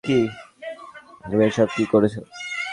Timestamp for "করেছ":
1.91-2.15